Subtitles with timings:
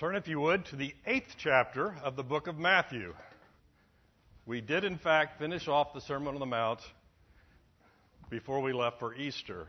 [0.00, 3.12] Turn, if you would, to the eighth chapter of the book of Matthew.
[4.46, 6.80] We did, in fact, finish off the Sermon on the Mount
[8.30, 9.66] before we left for Easter.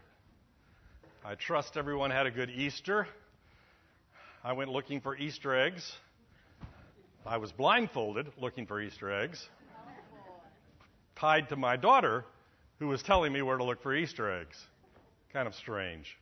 [1.25, 3.09] I trust everyone had a good Easter.
[4.41, 5.91] I went looking for Easter eggs.
[7.25, 9.45] I was blindfolded looking for Easter eggs,
[11.17, 12.23] tied to my daughter,
[12.79, 14.55] who was telling me where to look for Easter eggs.
[15.33, 16.16] Kind of strange.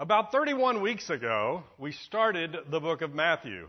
[0.00, 3.66] About 31 weeks ago, we started the book of Matthew.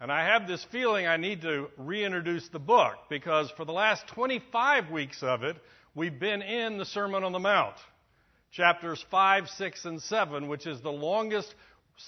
[0.00, 4.06] And I have this feeling I need to reintroduce the book because for the last
[4.14, 5.56] 25 weeks of it,
[5.96, 7.74] we've been in the Sermon on the Mount,
[8.52, 11.52] chapters 5, 6, and 7, which is the longest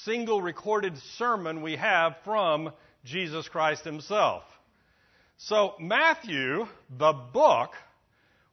[0.04, 2.70] single recorded sermon we have from
[3.04, 4.44] Jesus Christ himself.
[5.38, 7.70] So, Matthew, the book,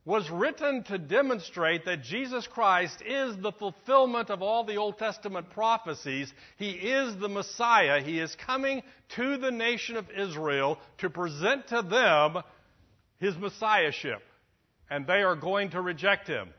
[0.08, 5.50] was written to demonstrate that Jesus Christ is the fulfillment of all the Old Testament
[5.50, 6.32] prophecies.
[6.56, 8.02] He is the Messiah.
[8.02, 8.84] He is coming
[9.18, 12.42] to the nation of Israel to present to them
[13.20, 14.22] his Messiahship.
[14.90, 16.52] And they are going to reject him.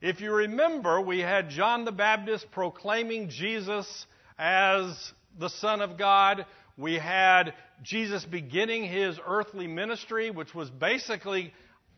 [0.00, 4.06] If you remember, we had John the Baptist proclaiming Jesus
[4.38, 6.46] as the Son of God.
[6.76, 11.52] We had Jesus beginning his earthly ministry, which was basically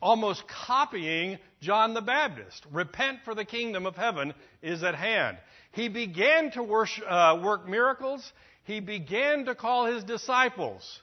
[0.07, 2.65] almost copying John the Baptist.
[2.71, 5.37] Repent for the kingdom of heaven is at hand.
[5.73, 8.33] He began to worship, uh, work miracles.
[8.63, 11.01] He began to call his disciples.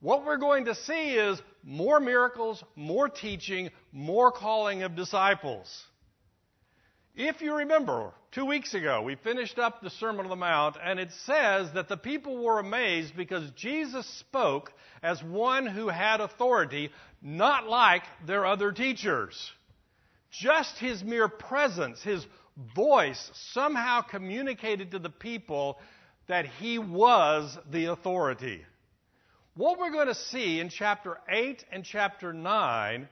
[0.00, 5.84] What we're going to see is more miracles, more teaching, more calling of disciples.
[7.14, 11.00] If you remember, two weeks ago, we finished up the Sermon on the Mount, and
[11.00, 14.72] it says that the people were amazed because Jesus spoke
[15.02, 19.52] as one who had authority, not like their other teachers.
[20.30, 22.24] Just his mere presence, his
[22.76, 25.78] voice, somehow communicated to the people
[26.28, 28.64] that he was the authority.
[29.54, 33.08] What we're going to see in chapter 8 and chapter 9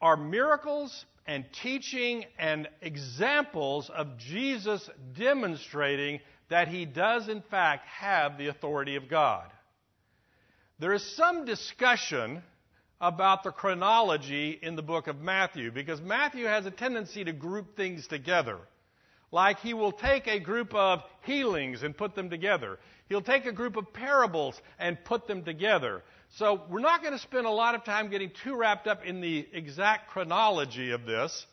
[0.00, 8.36] are miracles and teaching and examples of Jesus demonstrating that he does, in fact, have
[8.36, 9.46] the authority of God.
[10.78, 12.42] There is some discussion
[13.00, 17.76] about the chronology in the book of Matthew because Matthew has a tendency to group
[17.76, 18.58] things together.
[19.32, 22.78] Like he will take a group of healings and put them together.
[23.08, 26.02] He'll take a group of parables and put them together.
[26.36, 29.20] So we're not going to spend a lot of time getting too wrapped up in
[29.20, 31.46] the exact chronology of this,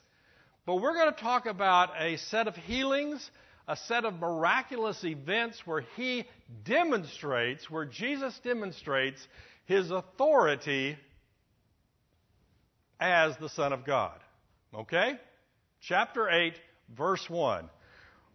[0.65, 3.27] but we're going to talk about a set of healings,
[3.67, 6.25] a set of miraculous events where he
[6.63, 9.25] demonstrates, where Jesus demonstrates
[9.65, 10.95] his authority
[12.99, 14.19] as the Son of God.
[14.75, 15.13] Okay?
[15.81, 16.53] Chapter 8,
[16.95, 17.67] verse 1.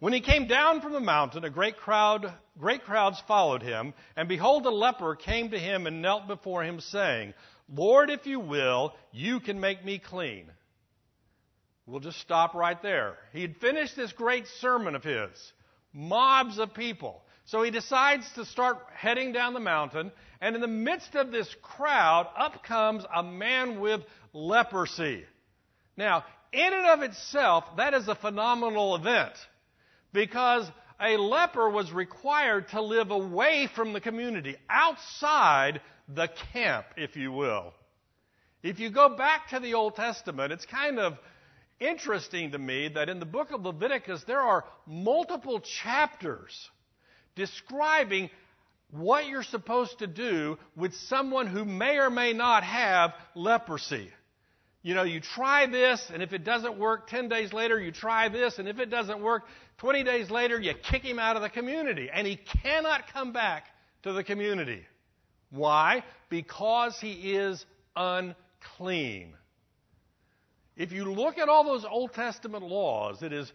[0.03, 4.27] When he came down from the mountain, a great crowd, great crowds followed him, and
[4.27, 7.33] behold, a leper came to him and knelt before him, saying,
[7.73, 10.51] Lord, if you will, you can make me clean.
[11.85, 13.15] We'll just stop right there.
[13.31, 15.53] He had finished this great sermon of his,
[15.93, 17.23] mobs of people.
[17.45, 20.11] So he decides to start heading down the mountain,
[20.41, 24.01] and in the midst of this crowd, up comes a man with
[24.33, 25.23] leprosy.
[25.95, 29.31] Now, in and of itself, that is a phenomenal event
[30.13, 30.69] because
[31.01, 37.31] a leper was required to live away from the community, outside the camp, if you
[37.31, 37.73] will.
[38.61, 41.17] If you go back to the Old Testament, it's kind of
[41.79, 46.69] interesting to me that in the book of Leviticus there are multiple chapters
[47.35, 48.29] describing
[48.91, 54.09] what you're supposed to do with someone who may or may not have leprosy.
[54.83, 58.29] You know, you try this, and if it doesn't work, 10 days later you try
[58.29, 59.43] this, and if it doesn't work,
[59.83, 63.65] 20 days later you kick him out of the community, and he cannot come back
[64.01, 64.81] to the community.
[65.49, 66.05] Why?
[66.29, 69.33] Because he is unclean.
[70.77, 73.51] If you look at all those Old Testament laws, it is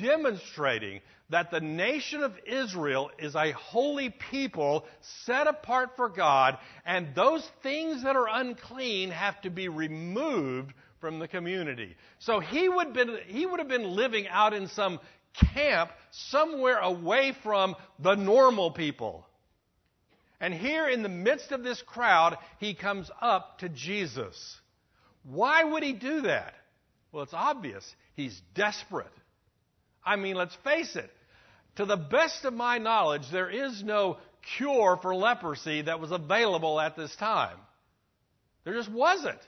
[0.00, 4.86] demonstrating that the nation of Israel is a holy people
[5.24, 11.18] set apart for God, and those things that are unclean have to be removed from
[11.18, 11.96] the community.
[12.20, 15.00] So he would, been, he would have been living out in some
[15.34, 19.26] camp somewhere away from the normal people.
[20.40, 24.60] And here in the midst of this crowd, he comes up to Jesus.
[25.22, 26.54] Why would he do that?
[27.12, 27.84] Well, it's obvious.
[28.14, 29.12] He's desperate.
[30.04, 31.10] I mean, let's face it.
[31.76, 34.18] To the best of my knowledge, there is no
[34.56, 37.56] cure for leprosy that was available at this time.
[38.64, 39.40] There just wasn't.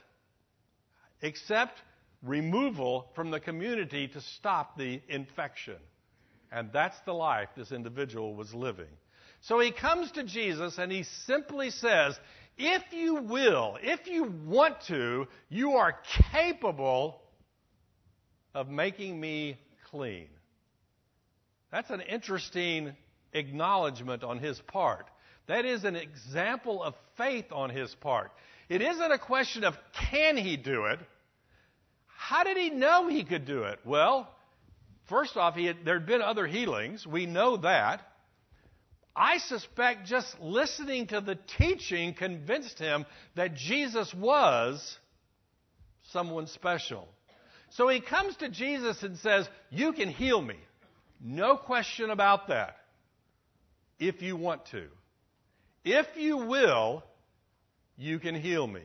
[1.21, 1.77] Except
[2.25, 5.77] removal from the community to stop the infection.
[6.51, 8.91] And that's the life this individual was living.
[9.41, 12.17] So he comes to Jesus and he simply says,
[12.57, 15.97] If you will, if you want to, you are
[16.31, 17.21] capable
[18.53, 19.59] of making me
[19.91, 20.27] clean.
[21.71, 22.95] That's an interesting
[23.33, 25.07] acknowledgement on his part.
[25.47, 28.31] That is an example of faith on his part.
[28.69, 29.75] It isn't a question of
[30.11, 30.99] can he do it.
[32.27, 33.79] How did he know he could do it?
[33.85, 34.27] Well,
[35.09, 37.05] first off, had, there had been other healings.
[37.05, 38.01] We know that.
[39.15, 43.05] I suspect just listening to the teaching convinced him
[43.35, 44.97] that Jesus was
[46.13, 47.07] someone special.
[47.69, 50.57] So he comes to Jesus and says, You can heal me.
[51.21, 52.77] No question about that.
[53.99, 54.87] If you want to.
[55.83, 57.03] If you will,
[57.97, 58.81] you can heal me.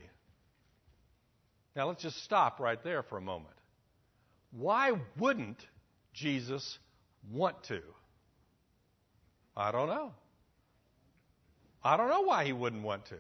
[1.81, 3.55] Now let's just stop right there for a moment.
[4.51, 5.57] Why wouldn't
[6.13, 6.79] Jesus
[7.33, 7.81] want to?
[9.57, 10.13] I don't know.
[11.83, 13.15] I don't know why he wouldn't want to.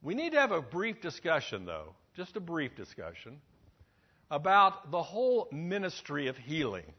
[0.00, 3.36] We need to have a brief discussion, though, just a brief discussion,
[4.30, 6.90] about the whole ministry of healing.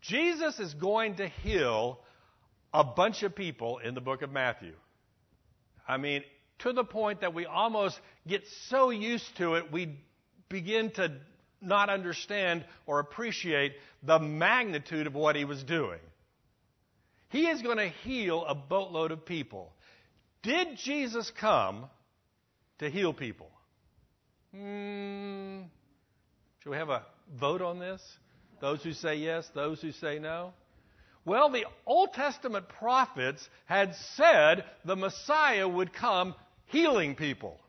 [0.00, 2.00] Jesus is going to heal
[2.72, 4.72] a bunch of people in the book of Matthew.
[5.86, 6.22] I mean,
[6.60, 9.98] to the point that we almost get so used to it, we
[10.48, 11.12] begin to
[11.60, 16.00] not understand or appreciate the magnitude of what he was doing.
[17.30, 19.72] He is going to heal a boatload of people.
[20.42, 21.86] Did Jesus come
[22.78, 23.50] to heal people?
[24.54, 25.62] Hmm.
[26.62, 27.02] Should we have a
[27.38, 28.02] vote on this?
[28.60, 30.52] Those who say yes, those who say no?
[31.24, 36.34] Well, the Old Testament prophets had said the Messiah would come
[36.66, 37.60] healing people.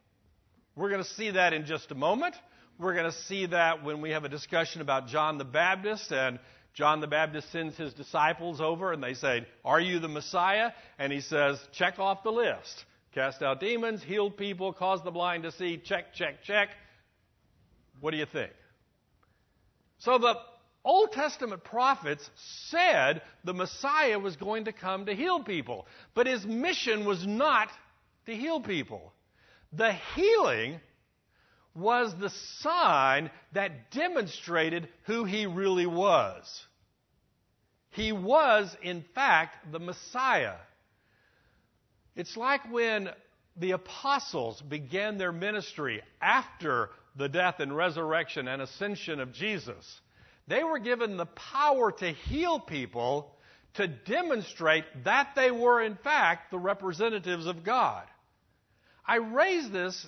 [0.76, 2.36] We're going to see that in just a moment.
[2.80, 6.40] We're going to see that when we have a discussion about John the Baptist and
[6.74, 10.72] John the Baptist sends his disciples over and they say, Are you the Messiah?
[10.98, 12.86] And he says, Check off the list.
[13.14, 16.70] Cast out demons, healed people, caused the blind to see, check, check, check.
[18.00, 18.52] What do you think?
[20.00, 20.36] So the
[20.86, 22.30] Old Testament prophets
[22.68, 27.70] said the Messiah was going to come to heal people, but his mission was not
[28.26, 29.14] to heal people.
[29.72, 30.82] The healing
[31.74, 36.66] was the sign that demonstrated who he really was.
[37.92, 40.56] He was, in fact, the Messiah.
[42.16, 43.10] It's like when
[43.56, 50.02] the apostles began their ministry after the death and resurrection and ascension of Jesus.
[50.48, 53.36] They were given the power to heal people
[53.76, 58.04] to demonstrate that they were, in fact, the representatives of God.
[59.06, 60.06] I raise this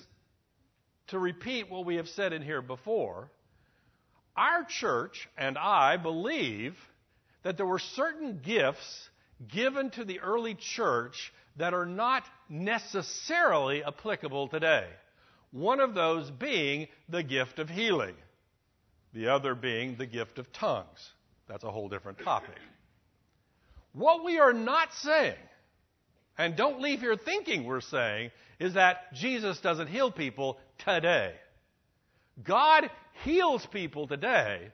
[1.08, 3.30] to repeat what we have said in here before.
[4.36, 6.76] Our church and I believe
[7.42, 9.08] that there were certain gifts
[9.48, 14.86] given to the early church that are not necessarily applicable today.
[15.52, 18.14] One of those being the gift of healing,
[19.12, 21.12] the other being the gift of tongues.
[21.48, 22.56] That's a whole different topic.
[23.92, 25.34] What we are not saying,
[26.36, 31.32] and don't leave here thinking we're saying, is that Jesus doesn't heal people today.
[32.42, 32.90] God
[33.24, 34.68] heals people today,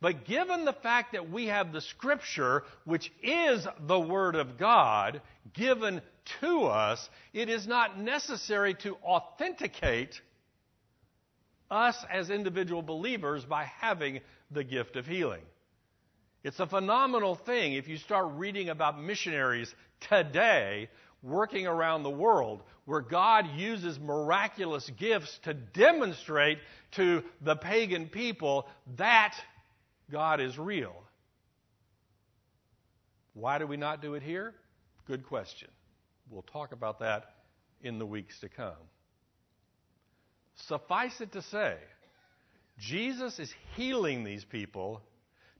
[0.00, 5.20] but given the fact that we have the Scripture, which is the Word of God,
[5.54, 6.00] given
[6.40, 10.20] to us, it is not necessary to authenticate
[11.70, 14.20] us as individual believers by having
[14.50, 15.42] the gift of healing.
[16.44, 19.74] It's a phenomenal thing if you start reading about missionaries
[20.08, 20.88] today
[21.22, 26.58] working around the world where God uses miraculous gifts to demonstrate
[26.92, 29.34] to the pagan people that
[30.10, 30.94] God is real.
[33.34, 34.54] Why do we not do it here?
[35.06, 35.68] Good question.
[36.30, 37.24] We'll talk about that
[37.82, 38.74] in the weeks to come.
[40.66, 41.76] Suffice it to say,
[42.78, 45.02] Jesus is healing these people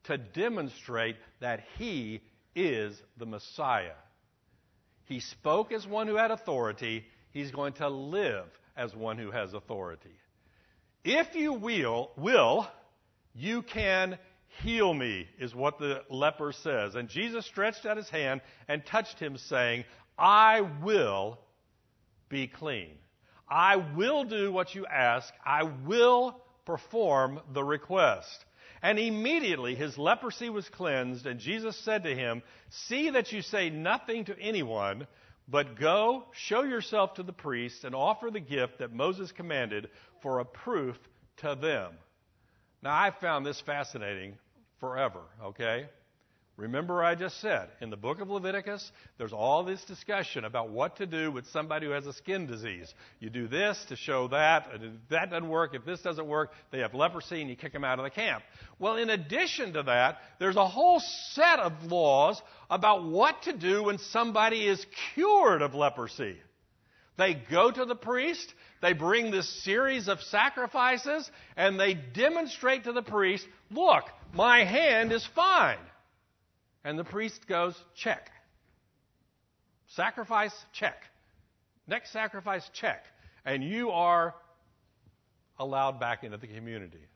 [0.04, 2.22] to demonstrate that he
[2.54, 3.96] is the Messiah.
[5.04, 7.04] He spoke as one who had authority.
[7.30, 10.14] He's going to live as one who has authority.
[11.04, 12.66] If you will, will,
[13.34, 14.18] you can
[14.62, 16.94] heal me, is what the leper says.
[16.94, 19.84] And Jesus stretched out his hand and touched him, saying,
[20.18, 21.38] I will
[22.28, 22.98] be clean.
[23.50, 25.32] I will do what you ask.
[25.44, 28.44] I will perform the request.
[28.82, 33.70] And immediately his leprosy was cleansed, and Jesus said to him, See that you say
[33.70, 35.06] nothing to anyone,
[35.48, 39.88] but go, show yourself to the priest, and offer the gift that Moses commanded
[40.22, 40.96] for a proof
[41.38, 41.92] to them.
[42.82, 44.34] Now, I've found this fascinating
[44.78, 45.88] forever, okay?
[46.58, 50.96] Remember, I just said in the book of Leviticus, there's all this discussion about what
[50.96, 52.92] to do with somebody who has a skin disease.
[53.20, 56.50] You do this to show that, and if that doesn't work, if this doesn't work,
[56.72, 58.42] they have leprosy and you kick them out of the camp.
[58.80, 60.98] Well, in addition to that, there's a whole
[61.30, 64.84] set of laws about what to do when somebody is
[65.14, 66.38] cured of leprosy.
[67.16, 72.92] They go to the priest, they bring this series of sacrifices, and they demonstrate to
[72.92, 75.78] the priest, look, my hand is fine.
[76.84, 78.30] And the priest goes, check.
[79.88, 81.02] Sacrifice, check.
[81.86, 83.04] Next sacrifice, check.
[83.44, 84.34] And you are
[85.58, 87.06] allowed back into the community.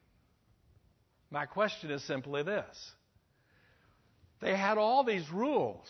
[1.30, 2.92] My question is simply this
[4.40, 5.88] they had all these rules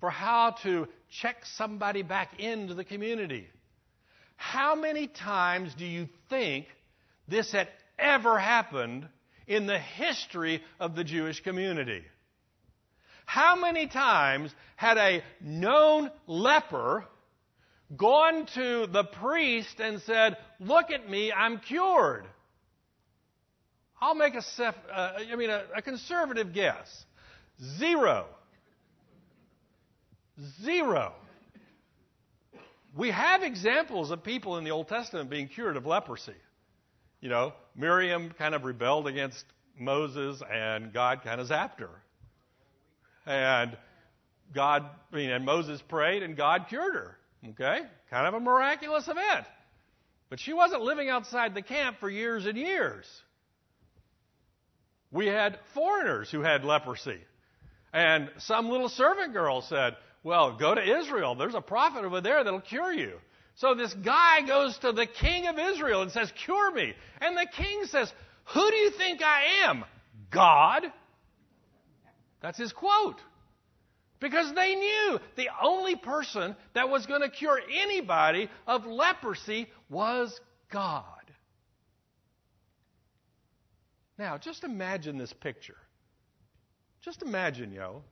[0.00, 0.86] for how to
[1.20, 3.48] check somebody back into the community.
[4.36, 6.66] How many times do you think
[7.26, 7.68] this had
[7.98, 9.08] ever happened
[9.48, 12.04] in the history of the Jewish community?
[13.28, 17.04] How many times had a known leper
[17.94, 22.24] gone to the priest and said, Look at me, I'm cured?
[24.00, 27.04] I'll make a, uh, I mean, a, a conservative guess.
[27.78, 28.24] Zero.
[30.62, 31.12] Zero.
[32.96, 36.32] We have examples of people in the Old Testament being cured of leprosy.
[37.20, 39.44] You know, Miriam kind of rebelled against
[39.78, 41.90] Moses, and God kind of zapped her.
[43.28, 43.76] And
[44.54, 47.18] God, I mean, and Moses prayed and God cured her.
[47.50, 47.80] Okay?
[48.10, 49.46] Kind of a miraculous event.
[50.30, 53.04] But she wasn't living outside the camp for years and years.
[55.10, 57.18] We had foreigners who had leprosy.
[57.92, 61.34] And some little servant girl said, Well, go to Israel.
[61.34, 63.12] There's a prophet over there that'll cure you.
[63.56, 66.94] So this guy goes to the king of Israel and says, Cure me.
[67.20, 68.10] And the king says,
[68.54, 69.84] Who do you think I am?
[70.30, 70.84] God?
[72.40, 73.20] That's his quote.
[74.20, 80.38] Because they knew the only person that was going to cure anybody of leprosy was
[80.70, 81.04] God.
[84.18, 85.76] Now, just imagine this picture.
[87.02, 88.02] Just imagine, yo.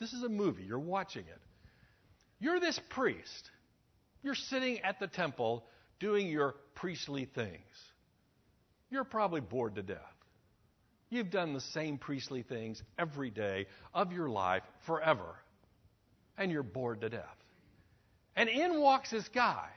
[0.00, 0.64] This is a movie.
[0.64, 1.40] You're watching it.
[2.40, 3.50] You're this priest.
[4.22, 5.64] You're sitting at the temple
[6.00, 7.62] doing your priestly things.
[8.90, 10.15] You're probably bored to death.
[11.08, 15.36] You've done the same priestly things every day of your life forever,
[16.36, 17.36] and you're bored to death.
[18.34, 19.68] And in walks this guy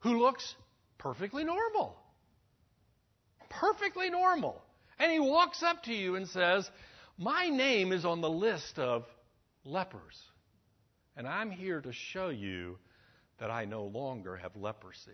[0.00, 0.54] who looks
[0.98, 1.96] perfectly normal.
[3.50, 4.62] Perfectly normal.
[4.98, 6.70] And he walks up to you and says,
[7.18, 9.04] My name is on the list of
[9.64, 10.20] lepers,
[11.16, 12.78] and I'm here to show you
[13.38, 15.10] that I no longer have leprosy.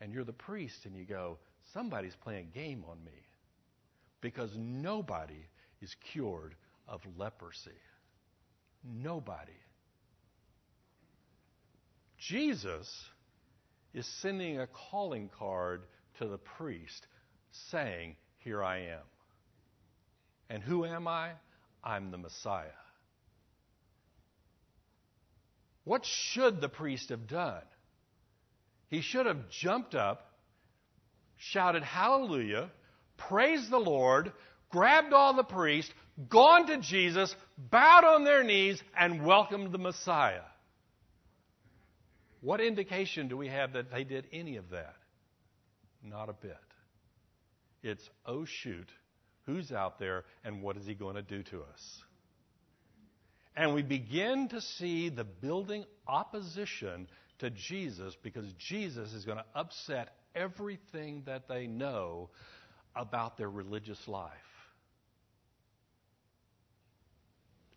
[0.00, 1.38] And you're the priest, and you go,
[1.72, 3.26] somebody's playing a game on me
[4.20, 5.48] because nobody
[5.80, 6.54] is cured
[6.88, 7.70] of leprosy.
[8.84, 9.52] Nobody.
[12.18, 13.04] Jesus
[13.94, 15.82] is sending a calling card
[16.18, 17.06] to the priest
[17.70, 19.06] saying, Here I am.
[20.48, 21.32] And who am I?
[21.82, 22.66] I'm the Messiah.
[25.84, 27.62] What should the priest have done?
[28.88, 30.25] He should have jumped up
[31.36, 32.70] shouted hallelujah,
[33.16, 34.32] praised the Lord,
[34.70, 35.92] grabbed all the priests,
[36.28, 40.42] gone to Jesus, bowed on their knees, and welcomed the Messiah.
[42.40, 44.94] What indication do we have that they did any of that?
[46.02, 46.56] Not a bit.
[47.82, 48.88] It's, oh shoot,
[49.46, 52.02] who's out there and what is he going to do to us?
[53.56, 59.44] And we begin to see the building opposition to Jesus because Jesus is going to
[59.54, 62.30] upset everything that they know
[62.94, 64.30] about their religious life.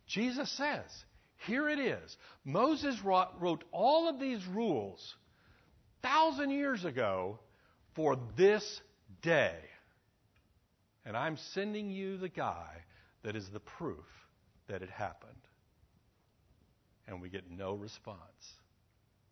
[0.08, 0.86] Jesus says,
[1.48, 2.18] here it is.
[2.44, 5.16] Moses wrote all of these rules
[6.02, 7.40] thousand years ago
[7.96, 8.82] for this
[9.22, 9.56] day.
[11.06, 12.70] And I'm sending you the guy
[13.24, 14.06] that is the proof
[14.68, 15.32] that it happened.
[17.08, 18.18] And we get no response.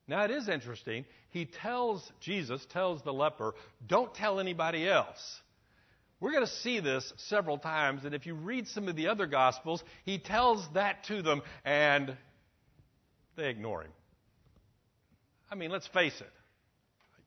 [0.07, 1.05] Now it is interesting.
[1.31, 5.41] He tells, Jesus tells the leper, don't tell anybody else.
[6.19, 9.27] We're going to see this several times, and if you read some of the other
[9.27, 12.15] Gospels, he tells that to them, and
[13.35, 13.91] they ignore him.
[15.51, 16.31] I mean, let's face it.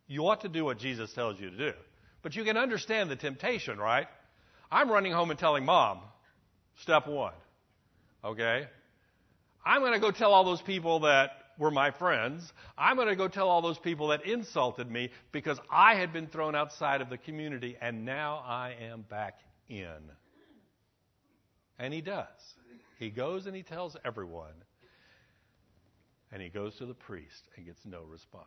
[0.09, 1.73] You ought to do what Jesus tells you to do.
[2.23, 4.09] But you can understand the temptation, right?
[4.71, 6.01] I'm running home and telling mom,
[6.83, 7.33] step one.
[8.25, 8.67] Okay?
[9.65, 11.31] I'm going to go tell all those people that
[11.61, 12.53] were my friends.
[12.77, 16.27] I'm going to go tell all those people that insulted me because I had been
[16.27, 19.39] thrown outside of the community and now I am back
[19.69, 20.11] in.
[21.79, 22.27] And he does.
[22.99, 24.55] He goes and he tells everyone.
[26.33, 28.47] And he goes to the priest and gets no response.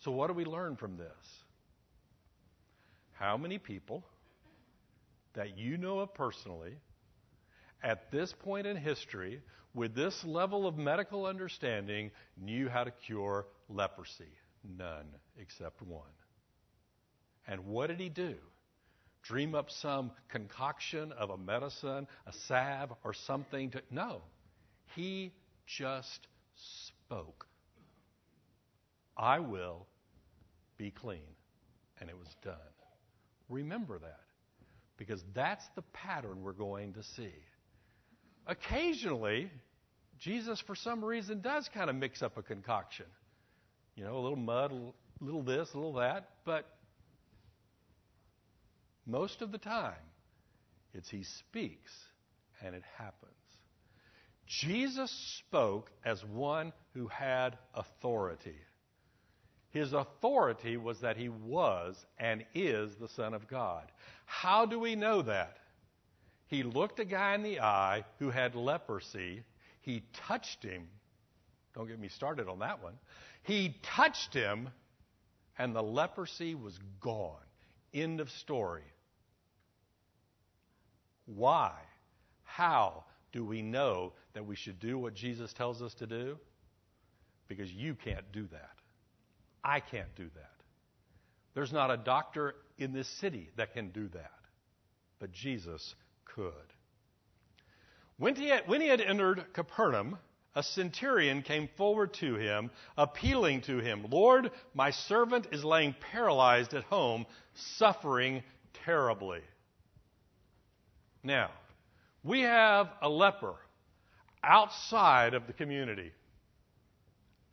[0.00, 1.42] So, what do we learn from this?
[3.12, 4.04] How many people
[5.34, 6.74] that you know of personally
[7.84, 9.42] at this point in history,
[9.74, 12.10] with this level of medical understanding,
[12.40, 14.32] knew how to cure leprosy?
[14.78, 15.06] None
[15.38, 16.02] except one.
[17.46, 18.34] And what did he do?
[19.22, 23.82] Dream up some concoction of a medicine, a salve, or something to.
[23.90, 24.22] No.
[24.94, 25.32] He
[25.66, 27.46] just spoke.
[29.16, 29.86] I will
[30.78, 31.20] be clean.
[32.00, 32.54] And it was done.
[33.48, 34.20] Remember that
[34.96, 37.32] because that's the pattern we're going to see.
[38.46, 39.50] Occasionally,
[40.18, 43.06] Jesus, for some reason, does kind of mix up a concoction.
[43.96, 46.66] You know, a little mud, a little this, a little that, but
[49.06, 49.92] most of the time,
[50.92, 51.92] it's He speaks
[52.62, 53.32] and it happens.
[54.46, 58.56] Jesus spoke as one who had authority.
[59.70, 63.90] His authority was that he was and is the Son of God.
[64.24, 65.56] How do we know that?
[66.46, 69.42] He looked a guy in the eye who had leprosy.
[69.80, 70.88] He touched him.
[71.74, 72.94] Don't get me started on that one.
[73.42, 74.68] He touched him,
[75.58, 77.36] and the leprosy was gone.
[77.92, 78.84] End of story.
[81.26, 81.72] Why?
[82.42, 86.38] How do we know that we should do what Jesus tells us to do?
[87.48, 88.70] Because you can't do that.
[89.62, 90.50] I can't do that.
[91.54, 94.32] There's not a doctor in this city that can do that.
[95.18, 96.52] But Jesus could.
[98.16, 100.18] When he, had, when he had entered Capernaum,
[100.54, 106.74] a centurion came forward to him, appealing to him, Lord, my servant is laying paralyzed
[106.74, 108.42] at home, suffering
[108.84, 109.40] terribly.
[111.22, 111.50] Now,
[112.22, 113.54] we have a leper
[114.42, 116.12] outside of the community.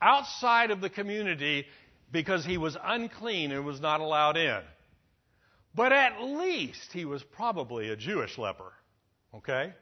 [0.02, 1.65] Outside of the community
[2.12, 4.62] because he was unclean and was not allowed in.
[5.74, 8.74] But at least he was probably a Jewish leper.
[9.34, 9.74] Okay?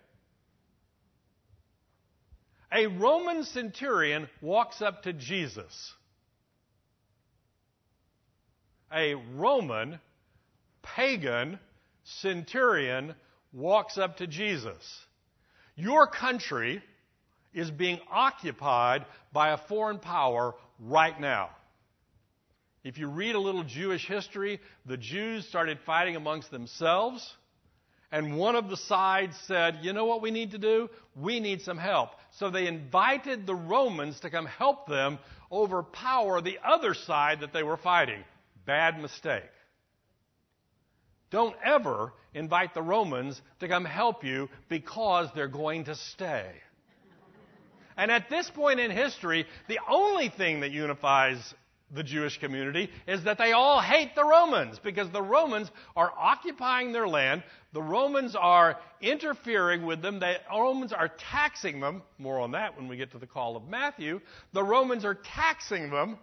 [2.71, 5.93] A Roman centurion walks up to Jesus.
[8.93, 9.99] A Roman
[10.83, 11.59] pagan
[12.03, 13.15] centurion
[13.51, 15.05] walks up to Jesus.
[15.75, 16.83] Your country
[17.53, 21.49] is being occupied by a foreign power right now.
[22.83, 27.33] If you read a little Jewish history, the Jews started fighting amongst themselves.
[28.11, 30.89] And one of the sides said, You know what we need to do?
[31.15, 32.11] We need some help.
[32.31, 35.19] So they invited the Romans to come help them
[35.51, 38.23] overpower the other side that they were fighting.
[38.65, 39.43] Bad mistake.
[41.31, 46.49] Don't ever invite the Romans to come help you because they're going to stay.
[47.97, 51.53] And at this point in history, the only thing that unifies
[51.91, 56.91] the Jewish community is that they all hate the Romans because the Romans are occupying
[56.91, 57.43] their land.
[57.73, 60.19] The Romans are interfering with them.
[60.19, 62.03] The Romans are taxing them.
[62.17, 64.21] More on that when we get to the call of Matthew.
[64.53, 66.17] The Romans are taxing them.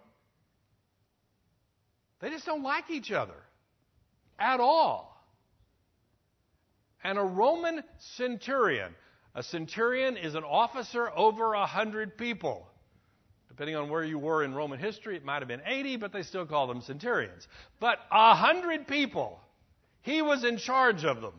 [2.20, 3.34] They just don't like each other
[4.38, 5.12] at all.
[7.02, 8.94] And a Roman centurion,
[9.34, 12.68] a centurion is an officer over a hundred people.
[13.56, 16.22] Depending on where you were in Roman history, it might have been 80, but they
[16.22, 17.48] still call them centurions.
[17.80, 19.40] But a hundred people,
[20.02, 21.32] he was in charge of them.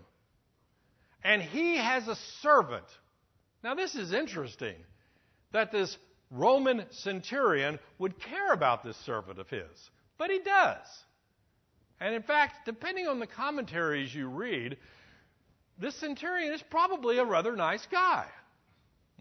[1.23, 2.85] And he has a servant.
[3.63, 4.73] Now, this is interesting
[5.51, 5.95] that this
[6.31, 10.87] Roman centurion would care about this servant of his, but he does.
[11.99, 14.77] And in fact, depending on the commentaries you read,
[15.77, 18.25] this centurion is probably a rather nice guy.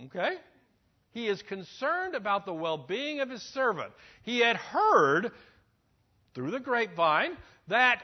[0.06, 0.37] Okay?
[1.16, 3.90] He is concerned about the well being of his servant.
[4.22, 5.33] He had heard
[6.35, 8.02] through the grapevine that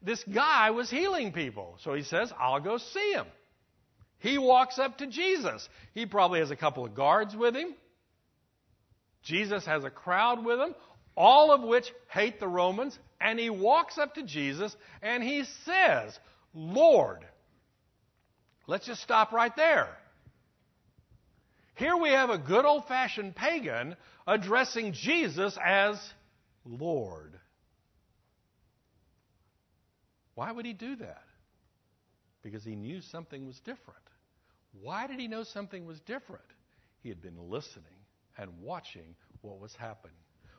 [0.00, 1.76] this guy was healing people.
[1.84, 3.26] So he says, I'll go see him.
[4.16, 5.68] He walks up to Jesus.
[5.92, 7.74] He probably has a couple of guards with him.
[9.24, 10.74] Jesus has a crowd with him,
[11.14, 12.98] all of which hate the Romans.
[13.20, 16.18] And he walks up to Jesus and he says,
[16.54, 17.26] Lord.
[18.66, 19.98] Let's just stop right there.
[21.74, 26.00] Here we have a good old fashioned pagan addressing Jesus as
[26.64, 27.38] Lord.
[30.34, 31.22] Why would he do that?
[32.42, 33.98] Because he knew something was different.
[34.80, 36.44] Why did he know something was different?
[37.02, 37.84] He had been listening
[38.36, 40.16] and watching what was happening.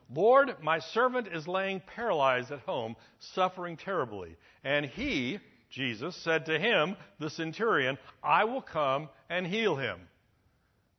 [0.08, 4.36] Lord, my servant is laying paralyzed at home, suffering terribly.
[4.64, 10.00] And he, Jesus, said to him, the centurion, I will come and heal him.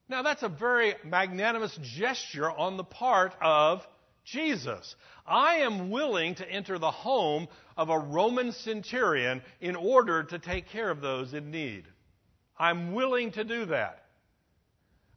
[0.10, 3.86] Now, that's a very magnanimous gesture on the part of
[4.24, 4.96] Jesus.
[5.26, 10.70] I am willing to enter the home of a Roman centurion in order to take
[10.70, 11.84] care of those in need.
[12.58, 14.04] I'm willing to do that.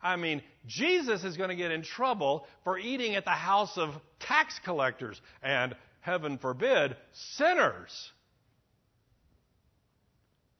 [0.03, 3.91] I mean, Jesus is going to get in trouble for eating at the house of
[4.19, 8.13] tax collectors and, heaven forbid, sinners.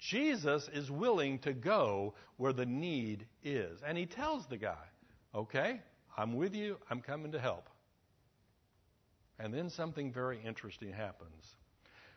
[0.01, 3.81] Jesus is willing to go where the need is.
[3.87, 4.83] And he tells the guy,
[5.35, 5.81] okay,
[6.17, 7.69] I'm with you, I'm coming to help.
[9.39, 11.45] And then something very interesting happens.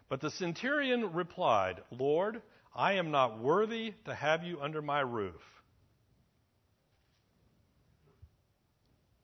[0.09, 2.41] But the centurion replied, Lord,
[2.75, 5.41] I am not worthy to have you under my roof.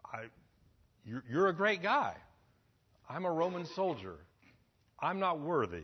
[0.05, 0.23] I,
[1.05, 2.15] you're, you're a great guy.
[3.09, 4.15] I'm a Roman soldier.
[4.99, 5.83] I'm not worthy.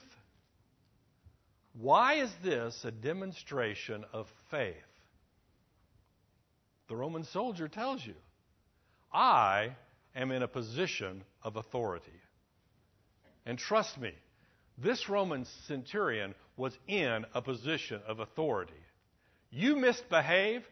[1.73, 4.75] Why is this a demonstration of faith?
[6.87, 8.15] The Roman soldier tells you,
[9.13, 9.75] I
[10.15, 12.11] am in a position of authority.
[13.45, 14.13] And trust me,
[14.77, 18.73] this Roman centurion was in a position of authority.
[19.49, 20.67] You misbehave,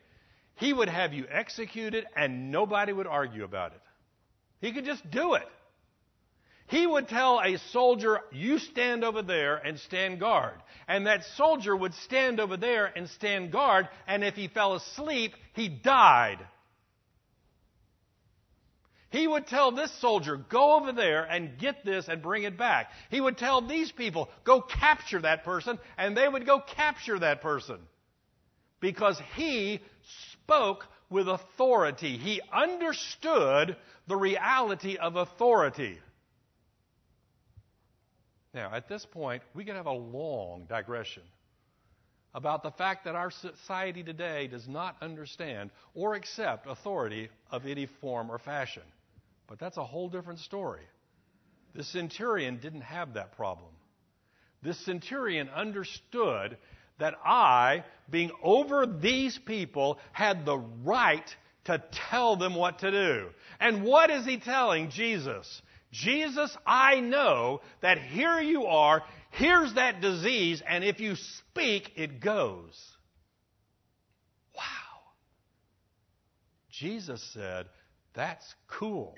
[0.55, 3.81] he would have you executed and nobody would argue about it.
[4.59, 5.47] He could just do it.
[6.69, 10.53] He would tell a soldier, You stand over there and stand guard.
[10.87, 15.33] And that soldier would stand over there and stand guard, and if he fell asleep,
[15.53, 16.37] he died.
[19.09, 22.91] He would tell this soldier, Go over there and get this and bring it back.
[23.09, 27.41] He would tell these people, Go capture that person, and they would go capture that
[27.41, 27.79] person.
[28.79, 29.81] Because he
[30.43, 32.17] spoke with authority.
[32.17, 33.75] He understood
[34.07, 35.97] the reality of authority.
[38.53, 41.23] Now, at this point, we can have a long digression
[42.33, 47.87] about the fact that our society today does not understand or accept authority of any
[48.01, 48.83] form or fashion.
[49.47, 50.83] But that's a whole different story.
[51.75, 53.71] The centurion didn't have that problem.
[54.61, 56.57] This centurion understood
[56.99, 61.35] that I, being over these people, had the right
[61.65, 63.29] to tell them what to do.
[63.59, 65.61] And what is he telling Jesus?
[65.91, 72.19] Jesus, I know that here you are, here's that disease, and if you speak, it
[72.19, 72.79] goes.
[74.55, 74.61] Wow.
[76.69, 77.65] Jesus said,
[78.13, 79.15] That's cool.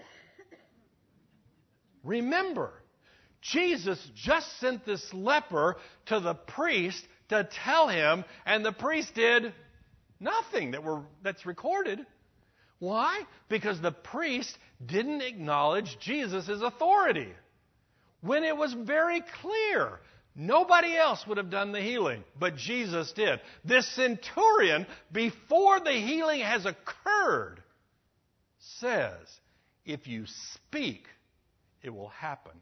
[2.03, 2.71] Remember,
[3.41, 9.53] Jesus just sent this leper to the priest to tell him, and the priest did
[10.19, 12.05] nothing that were, that's recorded.
[12.81, 13.21] Why?
[13.47, 17.31] Because the priest didn't acknowledge Jesus' authority.
[18.21, 19.99] When it was very clear
[20.35, 23.39] nobody else would have done the healing, but Jesus did.
[23.63, 27.61] This centurion, before the healing has occurred,
[28.79, 29.27] says,
[29.85, 31.05] If you speak,
[31.83, 32.53] it will happen.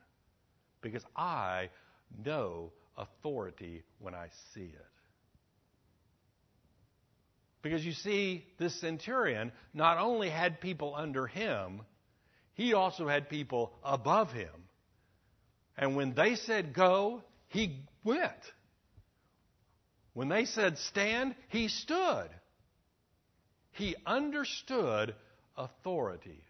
[0.82, 1.70] Because I
[2.26, 4.86] know authority when I see it.
[7.62, 11.82] Because you see, this centurion not only had people under him,
[12.54, 14.70] he also had people above him.
[15.78, 18.34] And when they said go, he went.
[20.14, 22.30] When they said stand, he stood.
[23.72, 25.16] He understood
[25.58, 26.44] authority.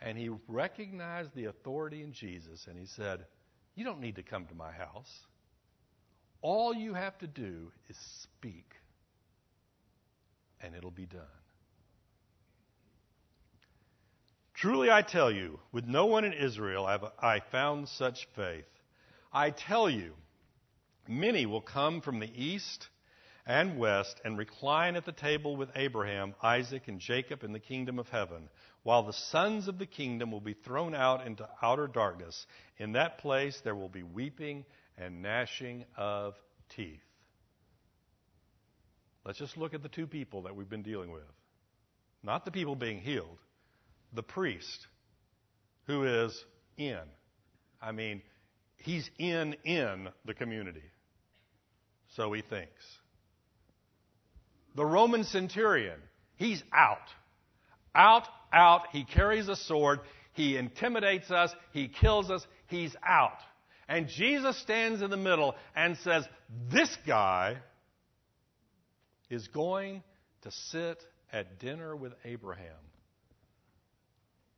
[0.00, 3.24] And he recognized the authority in Jesus and he said,
[3.74, 5.12] You don't need to come to my house.
[6.40, 8.70] All you have to do is speak,
[10.62, 11.22] and it'll be done.
[14.54, 18.66] Truly I tell you, with no one in Israel have I found such faith.
[19.32, 20.14] I tell you,
[21.06, 22.88] many will come from the east
[23.46, 27.98] and west and recline at the table with Abraham, Isaac, and Jacob in the kingdom
[27.98, 28.48] of heaven,
[28.82, 32.46] while the sons of the kingdom will be thrown out into outer darkness.
[32.78, 34.64] In that place there will be weeping
[34.98, 36.34] and gnashing of
[36.76, 37.07] teeth.
[39.28, 41.20] Let's just look at the two people that we've been dealing with.
[42.22, 43.36] Not the people being healed,
[44.14, 44.86] the priest
[45.86, 46.44] who is
[46.78, 47.02] in.
[47.78, 48.22] I mean,
[48.78, 50.82] he's in in the community.
[52.16, 52.82] So he thinks.
[54.74, 56.00] The Roman centurion,
[56.36, 56.96] he's out.
[57.94, 58.84] Out, out.
[58.92, 60.00] He carries a sword.
[60.32, 61.54] He intimidates us.
[61.72, 62.46] He kills us.
[62.68, 63.36] He's out.
[63.90, 66.24] And Jesus stands in the middle and says,
[66.70, 67.58] This guy
[69.30, 70.02] is going
[70.42, 72.64] to sit at dinner with Abraham.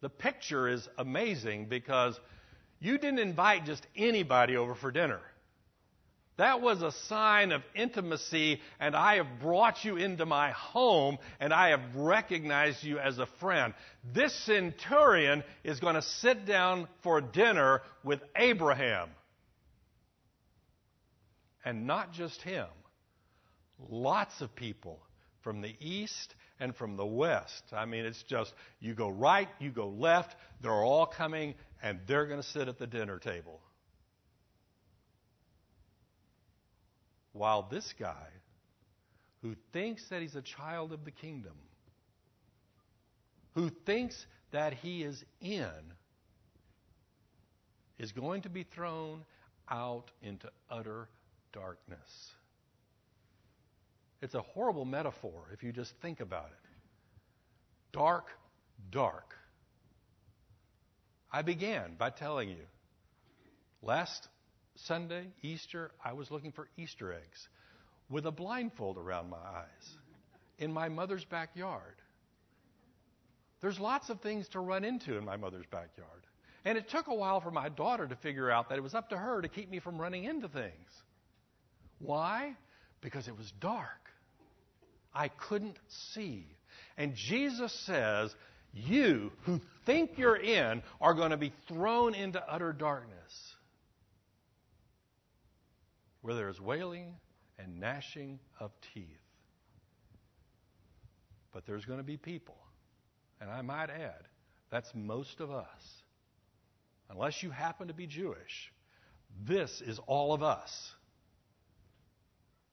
[0.00, 2.18] The picture is amazing because
[2.78, 5.20] you didn't invite just anybody over for dinner.
[6.40, 11.52] That was a sign of intimacy, and I have brought you into my home, and
[11.52, 13.74] I have recognized you as a friend.
[14.14, 19.10] This centurion is going to sit down for dinner with Abraham.
[21.62, 22.68] And not just him,
[23.88, 25.00] lots of people
[25.42, 27.62] from the east and from the west.
[27.72, 32.26] I mean, it's just you go right, you go left, they're all coming, and they're
[32.26, 33.60] going to sit at the dinner table.
[37.32, 38.26] While this guy,
[39.42, 41.54] who thinks that he's a child of the kingdom,
[43.54, 45.70] who thinks that he is in,
[47.98, 49.24] is going to be thrown
[49.70, 51.08] out into utter
[51.52, 52.32] darkness.
[54.22, 56.68] It's a horrible metaphor if you just think about it.
[57.92, 58.26] Dark,
[58.90, 59.34] dark.
[61.32, 62.64] I began by telling you
[63.82, 64.28] last
[64.76, 67.48] Sunday, Easter, I was looking for Easter eggs
[68.08, 69.96] with a blindfold around my eyes
[70.58, 71.96] in my mother's backyard.
[73.60, 76.26] There's lots of things to run into in my mother's backyard.
[76.64, 79.10] And it took a while for my daughter to figure out that it was up
[79.10, 80.90] to her to keep me from running into things.
[81.98, 82.54] Why?
[83.00, 84.09] Because it was dark.
[85.14, 86.46] I couldn't see.
[86.96, 88.34] And Jesus says,
[88.72, 93.54] You who think you're in are going to be thrown into utter darkness
[96.22, 97.14] where there is wailing
[97.58, 99.04] and gnashing of teeth.
[101.52, 102.56] But there's going to be people,
[103.40, 104.28] and I might add,
[104.70, 105.66] that's most of us.
[107.10, 108.72] Unless you happen to be Jewish,
[109.44, 110.92] this is all of us.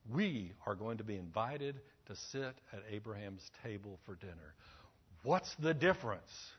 [0.08, 4.54] We are going to be invited to sit at Abraham's table for dinner.
[5.22, 6.52] What's the difference?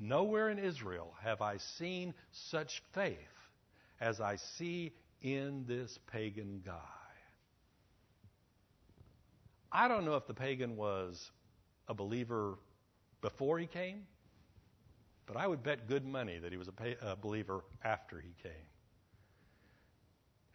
[0.00, 3.16] Nowhere in Israel have I seen such faith
[4.00, 6.72] as I see in this pagan guy.
[9.70, 11.30] I don't know if the pagan was
[11.88, 12.58] a believer
[13.20, 14.06] before he came,
[15.26, 18.52] but I would bet good money that he was a, a believer after he came.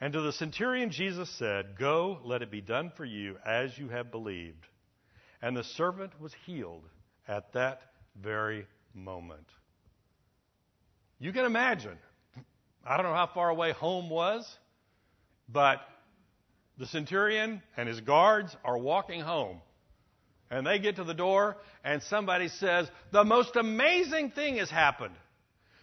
[0.02, 3.90] And to the centurion, Jesus said, Go, let it be done for you as you
[3.90, 4.66] have believed.
[5.44, 6.84] And the servant was healed
[7.28, 7.82] at that
[8.20, 9.46] very moment.
[11.20, 12.00] You can imagine.
[12.84, 14.52] I don't know how far away home was,
[15.48, 15.82] but
[16.80, 19.62] the centurion and his guards are walking home.
[20.50, 25.14] And they get to the door, and somebody says, The most amazing thing has happened.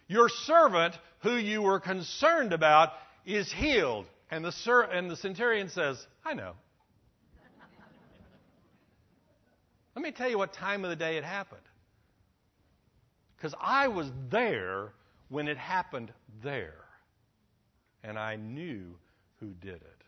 [0.09, 2.91] Your servant, who you were concerned about,
[3.25, 4.07] is healed.
[4.31, 6.53] And the, ser- and the centurion says, I know.
[9.95, 11.61] Let me tell you what time of the day it happened.
[13.37, 14.93] Because I was there
[15.29, 16.85] when it happened there.
[18.05, 18.95] And I knew
[19.41, 20.03] who did it.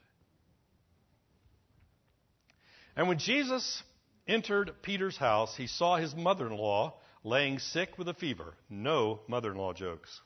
[2.97, 3.83] And when Jesus
[4.29, 6.95] entered Peter's house, he saw his mother in law
[7.25, 8.55] laying sick with a fever.
[8.69, 10.21] No mother in law jokes.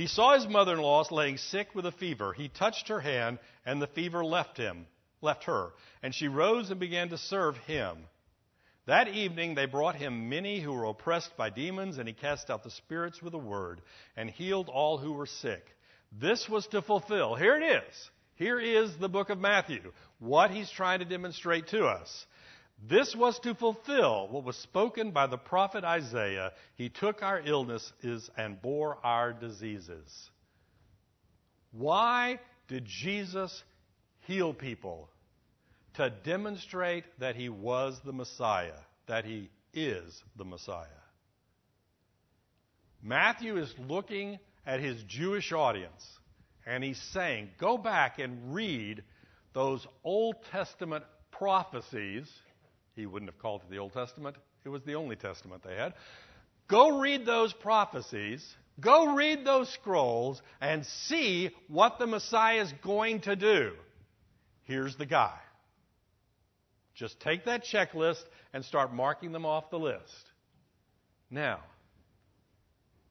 [0.00, 2.32] He saw his mother in law laying sick with a fever.
[2.32, 4.86] He touched her hand, and the fever left him,
[5.20, 5.74] left her.
[6.02, 7.98] And she rose and began to serve him.
[8.86, 12.64] That evening they brought him many who were oppressed by demons, and he cast out
[12.64, 13.82] the spirits with a word,
[14.16, 15.66] and healed all who were sick.
[16.18, 17.34] This was to fulfill.
[17.34, 18.10] Here it is.
[18.36, 22.24] Here is the book of Matthew, what he's trying to demonstrate to us.
[22.82, 26.52] This was to fulfill what was spoken by the prophet Isaiah.
[26.76, 30.30] He took our illnesses and bore our diseases.
[31.72, 33.62] Why did Jesus
[34.20, 35.10] heal people?
[35.94, 40.86] To demonstrate that he was the Messiah, that he is the Messiah.
[43.02, 46.06] Matthew is looking at his Jewish audience
[46.66, 49.02] and he's saying, Go back and read
[49.52, 52.30] those Old Testament prophecies
[53.00, 55.94] he wouldn't have called it the Old Testament, it was the only testament they had.
[56.68, 58.46] Go read those prophecies,
[58.78, 63.72] go read those scrolls, and see what the Messiah is going to do.
[64.64, 65.36] Here's the guy.
[66.94, 70.30] Just take that checklist and start marking them off the list.
[71.30, 71.60] Now,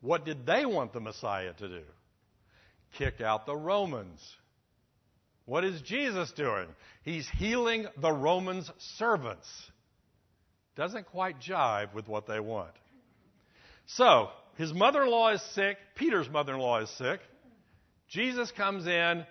[0.02, 1.84] What did they want the Messiah to do?
[2.98, 4.22] Kick out the Romans.
[5.46, 6.68] What is Jesus doing?
[7.04, 9.48] He's healing the Romans' servants.
[10.80, 12.72] Doesn't quite jive with what they want.
[13.86, 15.76] So, his mother in law is sick.
[15.96, 17.20] Peter's mother in law is sick.
[18.08, 19.26] Jesus comes in,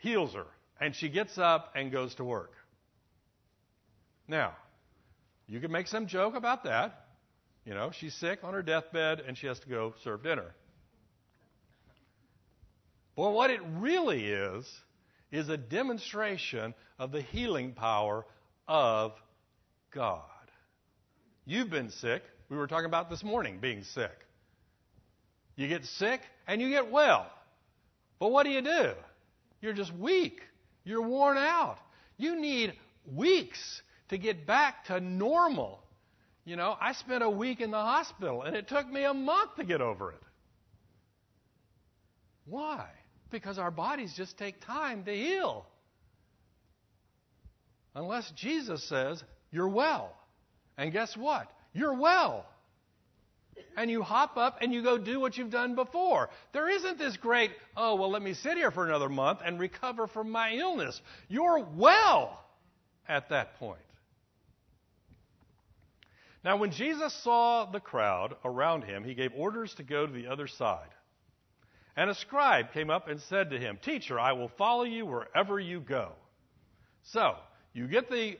[0.00, 0.46] heals her,
[0.80, 2.50] and she gets up and goes to work.
[4.26, 4.56] Now,
[5.46, 7.06] you can make some joke about that.
[7.64, 10.56] You know, she's sick on her deathbed and she has to go serve dinner.
[13.14, 14.68] But what it really is,
[15.30, 18.26] is a demonstration of the healing power
[18.66, 19.12] of
[19.96, 20.20] God.
[21.46, 22.22] You've been sick.
[22.50, 24.12] We were talking about this morning being sick.
[25.56, 27.26] You get sick and you get well.
[28.18, 28.92] But what do you do?
[29.62, 30.42] You're just weak.
[30.84, 31.78] You're worn out.
[32.18, 32.74] You need
[33.10, 33.80] weeks
[34.10, 35.80] to get back to normal.
[36.44, 39.56] You know, I spent a week in the hospital and it took me a month
[39.56, 40.22] to get over it.
[42.44, 42.86] Why?
[43.30, 45.66] Because our bodies just take time to heal.
[47.94, 49.24] Unless Jesus says,
[49.56, 50.14] You're well.
[50.76, 51.50] And guess what?
[51.72, 52.44] You're well.
[53.74, 56.28] And you hop up and you go do what you've done before.
[56.52, 60.08] There isn't this great, oh, well, let me sit here for another month and recover
[60.08, 61.00] from my illness.
[61.28, 62.38] You're well
[63.08, 63.80] at that point.
[66.44, 70.26] Now, when Jesus saw the crowd around him, he gave orders to go to the
[70.26, 70.90] other side.
[71.96, 75.58] And a scribe came up and said to him, Teacher, I will follow you wherever
[75.58, 76.12] you go.
[77.04, 77.36] So,
[77.72, 78.36] you get the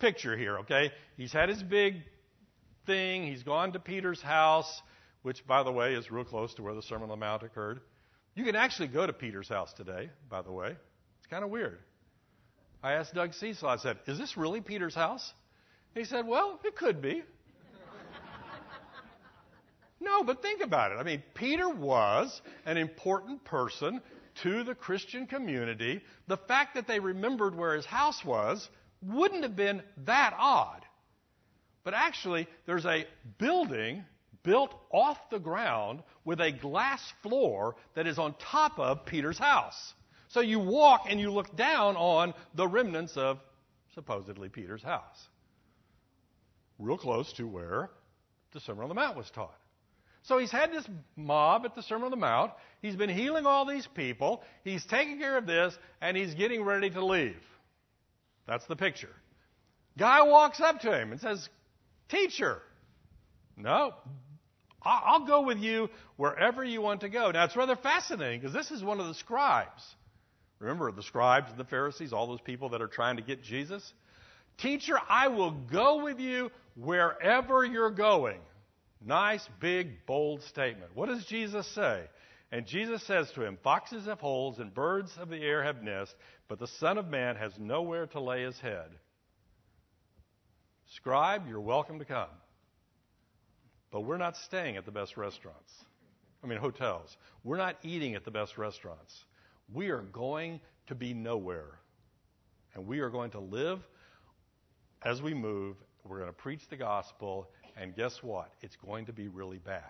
[0.00, 0.90] picture here, okay?
[1.16, 1.96] He's had his big
[2.86, 3.26] thing.
[3.26, 4.82] He's gone to Peter's house,
[5.22, 7.80] which, by the way, is real close to where the Sermon on the Mount occurred.
[8.34, 10.68] You can actually go to Peter's house today, by the way.
[11.18, 11.78] It's kind of weird.
[12.82, 15.32] I asked Doug Cecil, I said, Is this really Peter's house?
[15.94, 17.22] He said, Well, it could be.
[20.00, 20.94] no, but think about it.
[20.98, 24.00] I mean, Peter was an important person
[24.42, 26.00] to the Christian community.
[26.26, 28.66] The fact that they remembered where his house was
[29.02, 30.84] wouldn't have been that odd.
[31.84, 33.06] But actually, there's a
[33.38, 34.04] building
[34.42, 39.94] built off the ground with a glass floor that is on top of Peter's house.
[40.28, 43.38] So you walk and you look down on the remnants of
[43.94, 45.28] supposedly Peter's house
[46.80, 47.90] real close to where
[48.52, 49.54] the Sermon on the Mount was taught.
[50.22, 50.86] So he's had this
[51.16, 52.52] mob at the Sermon on the Mount.
[52.82, 54.42] He's been healing all these people.
[54.64, 57.40] He's taking care of this, and he's getting ready to leave.
[58.50, 59.14] That's the picture.
[59.96, 61.48] Guy walks up to him and says,
[62.08, 62.60] Teacher,
[63.56, 63.94] no,
[64.82, 67.30] I'll go with you wherever you want to go.
[67.30, 69.84] Now, it's rather fascinating because this is one of the scribes.
[70.58, 73.92] Remember, the scribes and the Pharisees, all those people that are trying to get Jesus?
[74.58, 78.40] Teacher, I will go with you wherever you're going.
[79.00, 80.90] Nice, big, bold statement.
[80.96, 82.02] What does Jesus say?
[82.52, 86.14] And Jesus says to him, Foxes have holes and birds of the air have nests,
[86.48, 88.88] but the Son of Man has nowhere to lay his head.
[90.96, 92.28] Scribe, you're welcome to come.
[93.92, 95.72] But we're not staying at the best restaurants.
[96.42, 97.16] I mean, hotels.
[97.44, 99.24] We're not eating at the best restaurants.
[99.72, 101.78] We are going to be nowhere.
[102.74, 103.80] And we are going to live
[105.02, 108.52] as we move, we're going to preach the gospel, and guess what?
[108.60, 109.82] It's going to be really bad.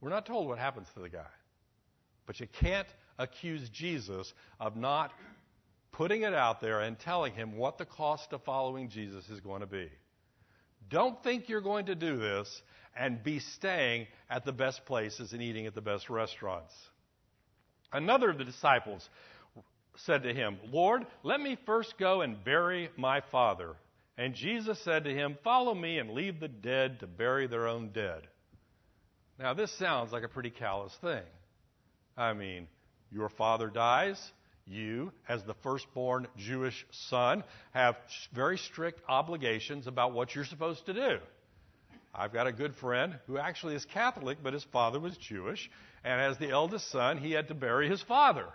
[0.00, 1.26] We're not told what happens to the guy.
[2.26, 5.12] But you can't accuse Jesus of not
[5.92, 9.60] putting it out there and telling him what the cost of following Jesus is going
[9.60, 9.88] to be.
[10.88, 12.62] Don't think you're going to do this
[12.96, 16.72] and be staying at the best places and eating at the best restaurants.
[17.92, 19.08] Another of the disciples
[19.96, 23.76] said to him, Lord, let me first go and bury my father.
[24.18, 27.90] And Jesus said to him, Follow me and leave the dead to bury their own
[27.90, 28.22] dead.
[29.38, 31.22] Now, this sounds like a pretty callous thing.
[32.16, 32.68] I mean,
[33.10, 34.20] your father dies.
[34.66, 37.96] You, as the firstborn Jewish son, have
[38.34, 41.18] very strict obligations about what you're supposed to do.
[42.14, 45.70] I've got a good friend who actually is Catholic, but his father was Jewish.
[46.02, 48.46] And as the eldest son, he had to bury his father.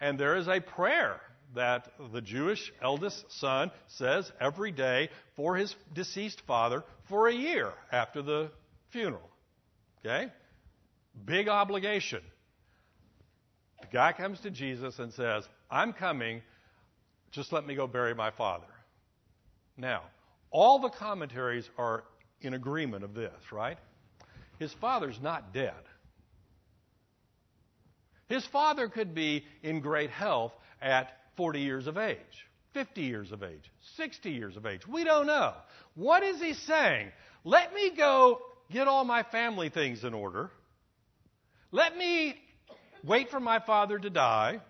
[0.00, 1.20] And there is a prayer
[1.54, 7.72] that the Jewish eldest son says every day for his deceased father for a year
[7.90, 8.50] after the
[8.90, 9.30] funeral.
[10.04, 10.30] Okay?
[11.24, 12.22] Big obligation.
[13.80, 16.42] The guy comes to Jesus and says, I'm coming,
[17.30, 18.66] just let me go bury my father.
[19.76, 20.02] Now,
[20.50, 22.04] all the commentaries are
[22.40, 23.78] in agreement of this, right?
[24.58, 25.74] His father's not dead.
[28.28, 32.18] His father could be in great health at 40 years of age,
[32.74, 34.86] 50 years of age, 60 years of age.
[34.86, 35.54] We don't know.
[35.94, 37.10] What is he saying?
[37.44, 38.40] Let me go
[38.70, 40.50] get all my family things in order.
[41.70, 42.34] Let me
[43.04, 44.60] wait for my father to die.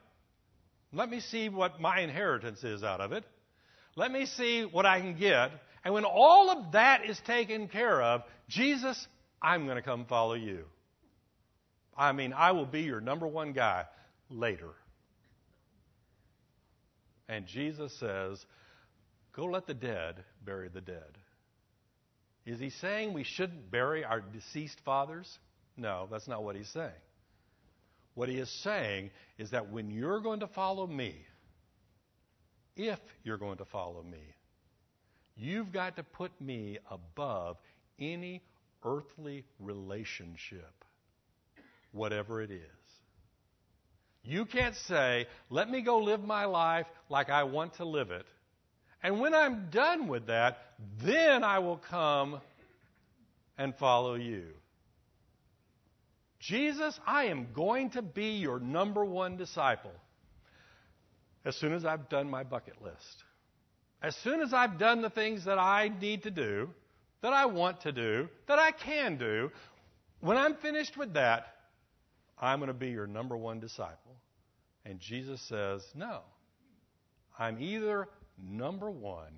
[0.92, 3.24] Let me see what my inheritance is out of it.
[3.96, 5.50] Let me see what I can get.
[5.84, 9.06] And when all of that is taken care of, Jesus,
[9.40, 10.64] I'm going to come follow you.
[11.96, 13.84] I mean, I will be your number one guy
[14.30, 14.70] later.
[17.28, 18.44] And Jesus says,
[19.34, 21.18] Go let the dead bury the dead.
[22.48, 25.28] Is he saying we shouldn't bury our deceased fathers?
[25.76, 27.02] No, that's not what he's saying.
[28.14, 31.14] What he is saying is that when you're going to follow me,
[32.74, 34.22] if you're going to follow me,
[35.36, 37.58] you've got to put me above
[37.98, 38.40] any
[38.82, 40.72] earthly relationship,
[41.92, 42.62] whatever it is.
[44.24, 48.24] You can't say, let me go live my life like I want to live it.
[49.02, 50.58] And when I'm done with that,
[51.02, 52.40] then I will come
[53.56, 54.46] and follow you.
[56.40, 59.92] Jesus, I am going to be your number one disciple
[61.44, 63.24] as soon as I've done my bucket list.
[64.02, 66.70] As soon as I've done the things that I need to do,
[67.22, 69.50] that I want to do, that I can do,
[70.20, 71.54] when I'm finished with that,
[72.40, 74.14] I'm going to be your number one disciple.
[74.84, 76.20] And Jesus says, No.
[77.38, 78.08] I'm either
[78.42, 79.32] number one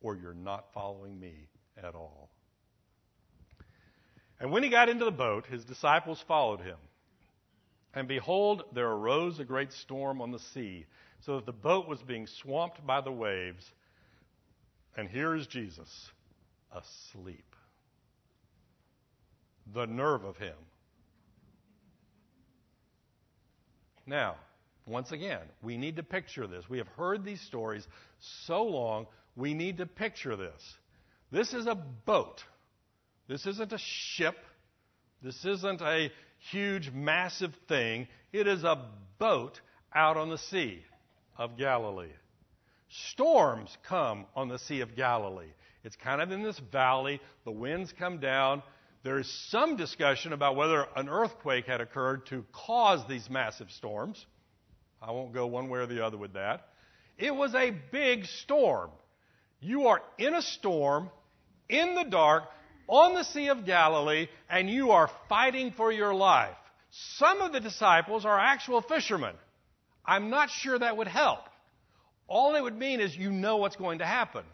[0.00, 1.48] or you're not following me
[1.82, 2.30] at all.
[4.38, 6.76] And when he got into the boat, his disciples followed him.
[7.94, 10.84] And behold, there arose a great storm on the sea,
[11.20, 13.64] so that the boat was being swamped by the waves.
[14.96, 16.10] And here is Jesus,
[16.72, 17.56] asleep.
[19.72, 20.56] The nerve of him.
[24.06, 24.34] Now,
[24.86, 26.68] once again, we need to picture this.
[26.68, 27.86] We have heard these stories
[28.46, 29.06] so long,
[29.36, 30.62] we need to picture this.
[31.32, 32.42] This is a boat.
[33.26, 34.36] This isn't a ship.
[35.22, 36.10] This isn't a
[36.50, 38.06] huge, massive thing.
[38.32, 38.86] It is a
[39.18, 39.60] boat
[39.94, 40.82] out on the Sea
[41.38, 42.12] of Galilee.
[43.10, 45.52] Storms come on the Sea of Galilee.
[45.82, 47.20] It's kind of in this valley.
[47.44, 48.62] The winds come down.
[49.02, 54.24] There is some discussion about whether an earthquake had occurred to cause these massive storms.
[55.06, 56.66] I won't go one way or the other with that.
[57.18, 58.90] It was a big storm.
[59.60, 61.10] You are in a storm,
[61.68, 62.44] in the dark,
[62.88, 66.56] on the Sea of Galilee, and you are fighting for your life.
[66.90, 69.34] Some of the disciples are actual fishermen.
[70.06, 71.40] I'm not sure that would help.
[72.26, 74.44] All it would mean is you know what's going to happen.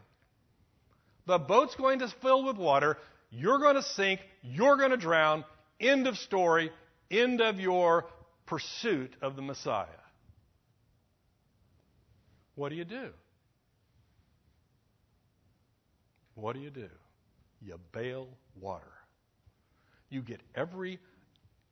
[1.27, 2.99] The boat's going to fill with water.
[3.31, 4.21] You're going to sink.
[4.43, 5.45] You're going to drown.
[5.79, 6.73] End of story.
[7.11, 8.07] End of your
[8.47, 9.87] pursuit of the Messiah.
[12.61, 13.09] What do you do?
[16.35, 16.91] What do you do?
[17.63, 18.29] You bail
[18.61, 18.93] water.
[20.11, 20.99] You get every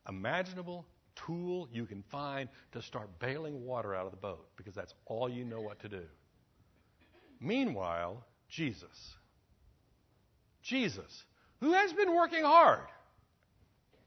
[0.08, 0.86] imaginable
[1.26, 5.28] tool you can find to start bailing water out of the boat because that's all
[5.28, 6.04] you know what to do.
[7.38, 8.88] Meanwhile, Jesus.
[10.62, 11.22] Jesus,
[11.60, 12.86] who has been working hard,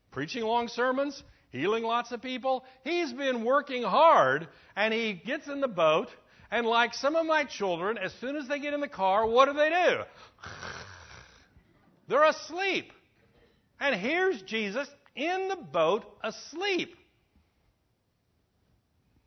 [0.09, 1.21] preaching long sermons,
[1.51, 6.09] healing lots of people, he's been working hard, and he gets in the boat
[6.51, 9.45] and like some of my children, as soon as they get in the car, what
[9.45, 10.01] do they do?
[12.09, 12.91] They're asleep.
[13.79, 16.93] And here's Jesus in the boat asleep.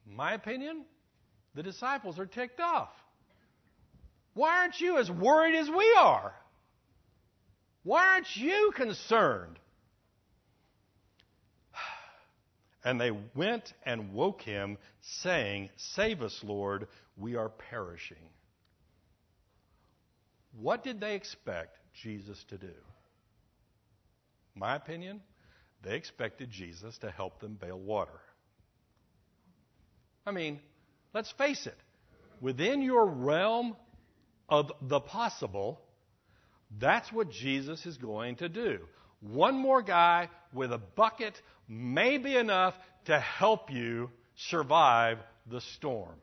[0.07, 0.85] My opinion,
[1.55, 2.91] the disciples are ticked off.
[4.35, 6.35] Why aren't you as worried as we are?
[7.85, 9.59] Why aren't you concerned?
[12.87, 16.87] And they went and woke him, saying, Save us, Lord,
[17.17, 18.17] we are perishing.
[20.61, 22.73] What did they expect Jesus to do?
[24.55, 25.21] My opinion,
[25.83, 28.21] they expected Jesus to help them bail water.
[30.27, 30.61] I mean,
[31.12, 31.77] let's face it,
[32.41, 33.77] within your realm
[34.49, 35.81] of the possible,
[36.79, 38.79] that's what Jesus is going to do.
[39.21, 42.75] One more guy with a bucket may be enough
[43.07, 45.19] to help you survive
[45.51, 46.15] the storm.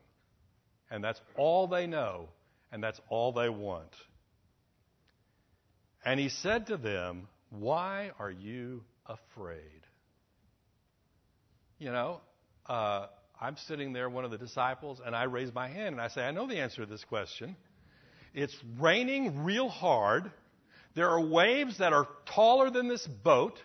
[0.92, 2.28] And that's all they know,
[2.70, 3.94] and that's all they want.
[6.04, 9.86] And he said to them, Why are you afraid?
[11.78, 12.20] You know,
[12.66, 13.06] uh,
[13.40, 16.20] I'm sitting there, one of the disciples, and I raise my hand and I say,
[16.20, 17.56] I know the answer to this question.
[18.34, 20.30] It's raining real hard.
[20.94, 23.58] There are waves that are taller than this boat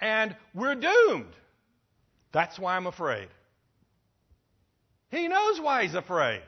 [0.00, 1.34] and we're doomed.
[2.32, 3.28] That's why I'm afraid.
[5.12, 6.42] He knows why he's afraid.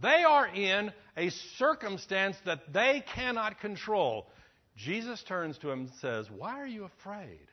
[0.00, 4.28] They are in a circumstance that they cannot control.
[4.76, 7.48] Jesus turns to him and says, Why are you afraid?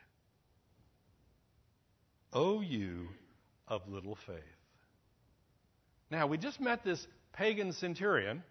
[2.31, 3.07] O you
[3.67, 4.37] of little faith.
[6.11, 8.43] Now, we just met this pagan centurion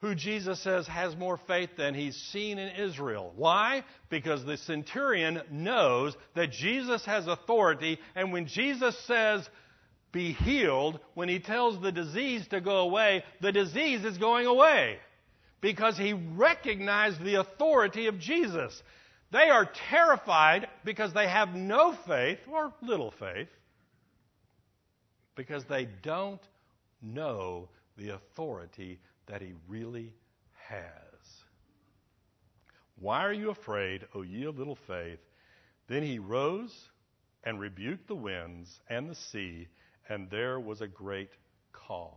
[0.00, 3.32] who Jesus says has more faith than he's seen in Israel.
[3.36, 3.84] Why?
[4.10, 9.48] Because the centurion knows that Jesus has authority, and when Jesus says,
[10.12, 14.98] be healed, when he tells the disease to go away, the disease is going away.
[15.60, 18.80] Because he recognized the authority of Jesus.
[19.32, 23.48] They are terrified because they have no faith, or little faith,
[25.34, 26.40] because they don't
[27.02, 30.12] know the authority that he really
[30.68, 30.84] has.
[33.00, 35.20] Why are you afraid, O ye of little faith?
[35.88, 36.74] Then he rose
[37.44, 39.68] and rebuked the winds and the sea,
[40.08, 41.30] and there was a great
[41.72, 42.10] calm.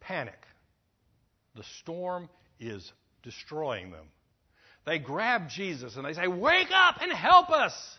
[0.00, 0.38] Panic.
[1.56, 2.28] The storm
[2.60, 2.92] is
[3.22, 4.06] destroying them.
[4.84, 7.98] They grab Jesus and they say, Wake up and help us!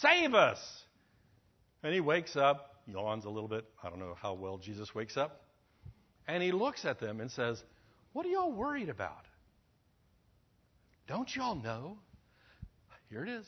[0.00, 0.58] Save us!
[1.82, 3.64] And he wakes up yawns a little bit.
[3.82, 5.42] I don't know how well Jesus wakes up.
[6.26, 7.62] And he looks at them and says,
[8.12, 9.26] What are y'all worried about?
[11.06, 11.98] Don't y'all know?
[13.10, 13.46] Here it is.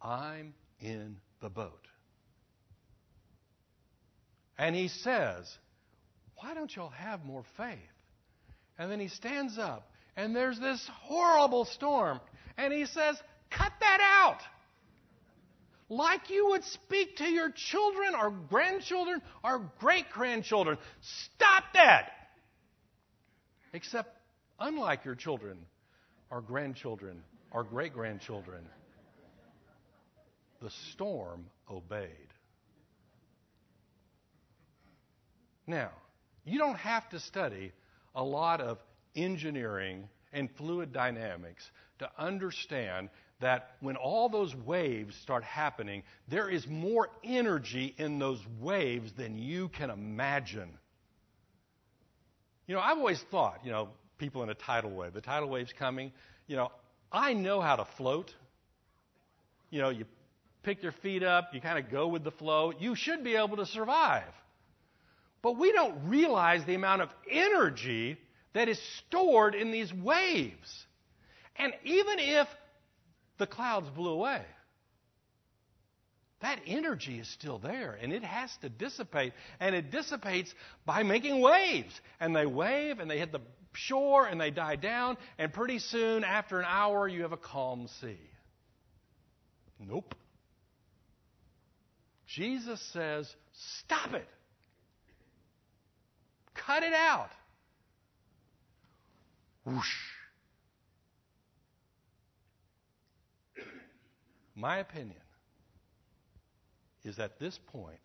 [0.00, 1.86] I'm in the boat.
[4.56, 5.46] And he says,
[6.36, 7.78] Why don't y'all have more faith?
[8.78, 12.20] And then he stands up, and there's this horrible storm.
[12.56, 13.16] And he says,
[13.50, 14.40] Cut that out
[15.88, 20.78] like you would speak to your children or grandchildren or great grandchildren.
[21.00, 22.10] Stop that!
[23.72, 24.14] Except,
[24.58, 25.58] unlike your children
[26.30, 28.64] or grandchildren or great grandchildren,
[30.60, 32.10] the storm obeyed.
[35.66, 35.90] Now,
[36.44, 37.72] you don't have to study
[38.14, 38.78] a lot of
[39.14, 43.10] engineering and fluid dynamics to understand
[43.40, 49.38] that when all those waves start happening, there is more energy in those waves than
[49.38, 50.70] you can imagine.
[52.66, 55.72] You know, I've always thought, you know, people in a tidal wave, the tidal wave's
[55.72, 56.12] coming,
[56.46, 56.70] you know,
[57.12, 58.34] I know how to float.
[59.70, 60.04] You know, you
[60.62, 62.72] pick your feet up, you kind of go with the flow.
[62.78, 64.24] You should be able to survive.
[65.40, 68.18] But we don't realize the amount of energy
[68.54, 70.86] that is stored in these waves.
[71.56, 72.48] And even if
[73.38, 74.42] the clouds blew away.
[76.40, 79.32] That energy is still there and it has to dissipate.
[79.58, 80.54] And it dissipates
[80.86, 82.00] by making waves.
[82.20, 83.40] And they wave and they hit the
[83.72, 85.16] shore and they die down.
[85.38, 88.20] And pretty soon, after an hour, you have a calm sea.
[89.80, 90.14] Nope.
[92.26, 93.32] Jesus says,
[93.80, 94.28] Stop it.
[96.54, 97.30] Cut it out.
[99.64, 99.96] Whoosh.
[104.58, 105.20] My opinion
[107.04, 108.00] is at this point,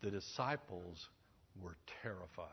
[0.00, 1.10] the disciples
[1.60, 2.48] were terrified.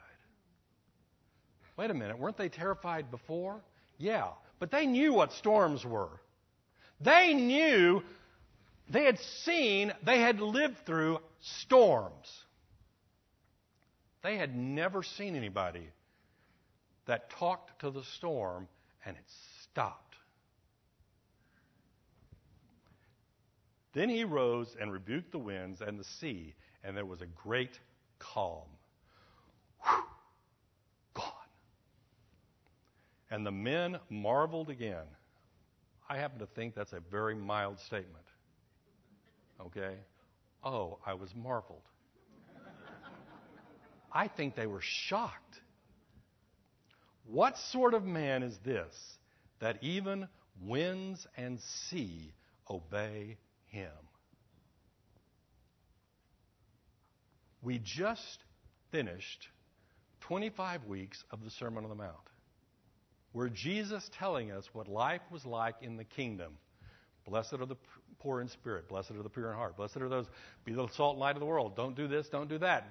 [1.78, 3.62] Wait a minute, weren't they terrified before?
[3.98, 4.28] Yeah,
[4.60, 6.20] but they knew what storms were.
[7.00, 8.04] They knew,
[8.90, 12.44] they had seen, they had lived through storms.
[14.24, 15.88] They had never seen anybody
[17.06, 18.68] that talked to the storm
[19.06, 19.24] and it
[19.64, 20.09] stopped.
[24.00, 27.78] Then he rose and rebuked the winds and the sea, and there was a great
[28.18, 28.64] calm.
[29.84, 30.04] Whew,
[31.16, 31.26] gone.
[33.30, 35.04] And the men marveled again.
[36.08, 38.24] I happen to think that's a very mild statement.
[39.60, 39.96] Okay?
[40.64, 41.84] Oh, I was marveled.
[44.14, 45.60] I think they were shocked.
[47.26, 48.96] What sort of man is this
[49.60, 50.30] that even
[50.62, 52.32] winds and sea
[52.70, 53.36] obey
[53.70, 53.90] him.
[57.62, 58.44] We just
[58.92, 59.48] finished
[60.22, 62.16] 25 weeks of the Sermon on the Mount,
[63.34, 66.54] where Jesus telling us what life was like in the kingdom.
[67.28, 67.76] Blessed are the
[68.20, 68.88] poor in spirit.
[68.88, 69.78] Blessed are the pure in heart.
[69.78, 70.28] Blessed are those,
[70.66, 71.76] be the salt and light of the world.
[71.76, 72.88] Don't do this, don't do that.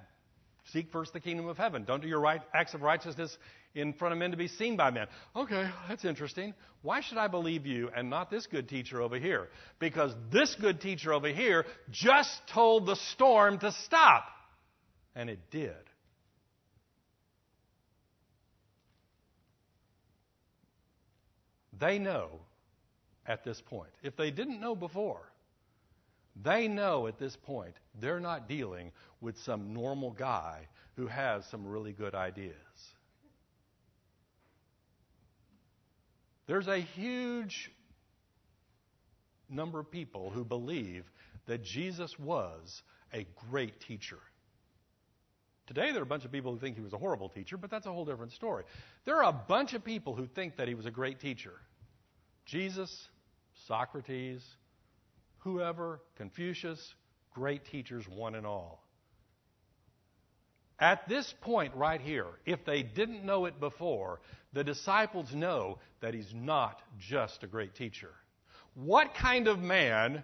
[0.73, 1.85] Seek first the kingdom of heaven.
[1.85, 3.37] Don't do your right, acts of righteousness
[3.75, 5.07] in front of men to be seen by men.
[5.35, 6.53] Okay, that's interesting.
[6.83, 9.49] Why should I believe you and not this good teacher over here?
[9.79, 14.25] Because this good teacher over here just told the storm to stop.
[15.15, 15.73] And it did.
[21.81, 22.41] They know
[23.27, 23.91] at this point.
[24.03, 25.23] If they didn't know before,
[26.37, 31.67] They know at this point they're not dealing with some normal guy who has some
[31.67, 32.55] really good ideas.
[36.47, 37.71] There's a huge
[39.49, 41.05] number of people who believe
[41.47, 44.19] that Jesus was a great teacher.
[45.67, 47.71] Today, there are a bunch of people who think he was a horrible teacher, but
[47.71, 48.65] that's a whole different story.
[49.05, 51.53] There are a bunch of people who think that he was a great teacher.
[52.47, 53.09] Jesus,
[53.67, 54.43] Socrates,
[55.39, 56.95] whoever, Confucius,
[57.35, 58.85] great teachers, one and all.
[60.81, 64.21] At this point, right here, if they didn't know it before,
[64.53, 68.11] the disciples know that he's not just a great teacher.
[68.75, 70.23] What kind of man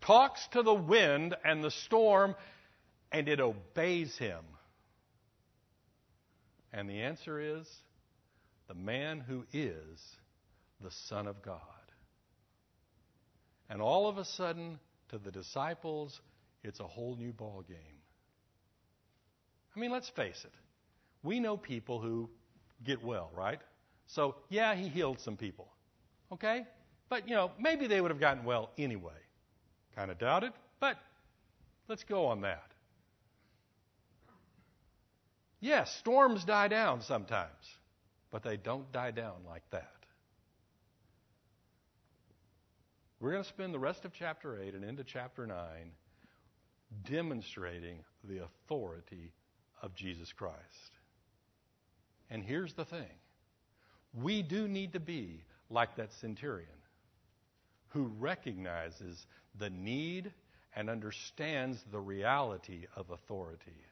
[0.00, 2.34] talks to the wind and the storm
[3.12, 4.42] and it obeys him?
[6.72, 7.68] And the answer is
[8.66, 10.00] the man who is
[10.80, 11.60] the Son of God.
[13.70, 16.20] And all of a sudden, to the disciples,
[16.62, 17.98] it's a whole new ball game.
[19.74, 20.52] I mean, let's face it.
[21.22, 22.28] We know people who
[22.84, 23.60] get well, right?
[24.06, 25.68] So, yeah, he healed some people.
[26.32, 26.66] Okay?
[27.08, 29.12] But, you know, maybe they would have gotten well anyway.
[29.94, 30.96] Kind of doubt it, but
[31.88, 32.72] let's go on that.
[35.60, 37.76] Yes, storms die down sometimes,
[38.30, 39.92] but they don't die down like that.
[43.22, 45.56] We're going to spend the rest of chapter 8 and into chapter 9
[47.08, 49.32] demonstrating the authority
[49.80, 50.58] of Jesus Christ.
[52.30, 53.06] And here's the thing
[54.12, 56.66] we do need to be like that centurion
[57.90, 59.24] who recognizes
[59.56, 60.32] the need
[60.74, 63.86] and understands the reality of authority.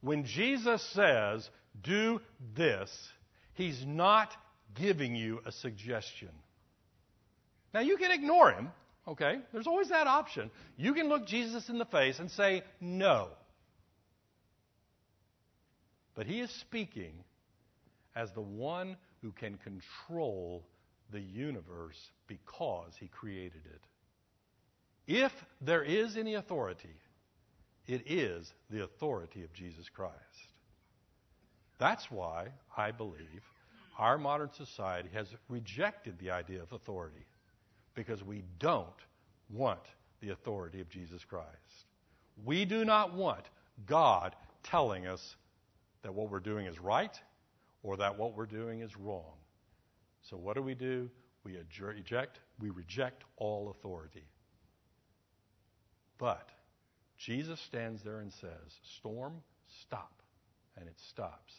[0.00, 1.46] When Jesus says,
[1.82, 2.22] do
[2.56, 2.90] this,
[3.52, 4.34] he's not
[4.74, 6.30] giving you a suggestion.
[7.74, 8.70] Now, you can ignore him,
[9.08, 9.40] okay?
[9.52, 10.52] There's always that option.
[10.76, 13.30] You can look Jesus in the face and say, no.
[16.14, 17.12] But he is speaking
[18.14, 20.64] as the one who can control
[21.10, 21.98] the universe
[22.28, 23.80] because he created it.
[25.06, 26.94] If there is any authority,
[27.88, 30.14] it is the authority of Jesus Christ.
[31.80, 33.42] That's why I believe
[33.98, 37.26] our modern society has rejected the idea of authority
[37.94, 38.86] because we don't
[39.50, 39.80] want
[40.20, 41.48] the authority of Jesus Christ.
[42.44, 43.44] We do not want
[43.86, 45.36] God telling us
[46.02, 47.18] that what we're doing is right
[47.82, 49.34] or that what we're doing is wrong.
[50.22, 51.10] So what do we do?
[51.44, 54.24] We reject, we reject all authority.
[56.18, 56.48] But
[57.18, 59.42] Jesus stands there and says, Storm,
[59.82, 60.22] stop.
[60.76, 61.52] And it stops.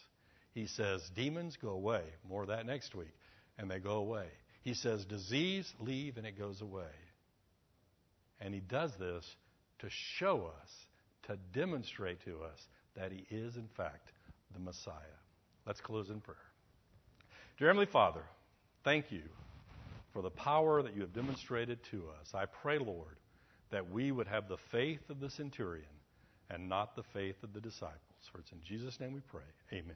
[0.52, 2.02] He says, Demons, go away.
[2.28, 3.14] More of that next week.
[3.58, 4.26] And they go away.
[4.66, 6.90] He says, Disease, leave, and it goes away.
[8.40, 9.24] And he does this
[9.78, 9.86] to
[10.18, 10.68] show us,
[11.28, 12.58] to demonstrate to us
[12.96, 14.10] that he is, in fact,
[14.52, 15.20] the Messiah.
[15.68, 16.36] Let's close in prayer.
[17.58, 18.22] Dear Heavenly Father,
[18.82, 19.22] thank you
[20.12, 22.34] for the power that you have demonstrated to us.
[22.34, 23.18] I pray, Lord,
[23.70, 25.84] that we would have the faith of the centurion
[26.50, 28.00] and not the faith of the disciples.
[28.32, 29.46] For it's in Jesus' name we pray.
[29.72, 29.94] Amen.